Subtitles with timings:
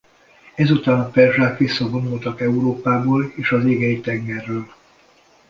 [0.55, 4.67] Ezután a perzsák visszavonultak Európából és az Égei-tengerről.